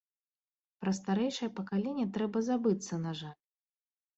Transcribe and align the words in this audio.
Пра 0.83 0.93
старэйшае 0.99 1.49
пакаленне 1.59 2.07
трэба 2.17 2.45
забыцца, 2.49 2.93
на 3.05 3.11
жаль. 3.21 3.37